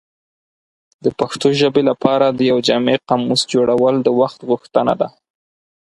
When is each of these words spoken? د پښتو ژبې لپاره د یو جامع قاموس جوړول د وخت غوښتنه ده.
د 1.03 1.05
پښتو 1.19 1.47
ژبې 1.59 1.81
لپاره 1.89 2.25
د 2.31 2.39
یو 2.49 2.57
جامع 2.67 2.97
قاموس 3.09 3.41
جوړول 3.53 3.95
د 4.01 4.07
وخت 4.19 4.39
غوښتنه 4.49 4.93
ده. 5.01 5.07